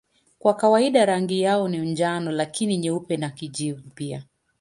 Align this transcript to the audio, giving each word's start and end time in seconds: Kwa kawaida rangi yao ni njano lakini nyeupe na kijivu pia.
Kwa 0.39 0.53
kawaida 0.53 1.05
rangi 1.05 1.41
yao 1.41 1.67
ni 1.67 1.77
njano 1.77 2.31
lakini 2.31 2.77
nyeupe 2.77 3.17
na 3.17 3.29
kijivu 3.29 3.89
pia. 3.95 4.23